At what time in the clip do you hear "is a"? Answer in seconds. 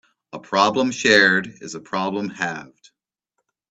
1.61-1.79